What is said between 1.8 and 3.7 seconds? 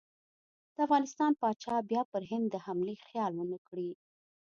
بیا پر هند د حملې خیال ونه